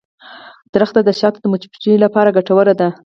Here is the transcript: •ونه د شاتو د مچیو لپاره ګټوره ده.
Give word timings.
•ونه 0.73 1.01
د 1.07 1.09
شاتو 1.19 1.39
د 1.41 1.45
مچیو 1.51 1.95
لپاره 2.05 2.35
ګټوره 2.37 2.73
ده. 2.79 2.87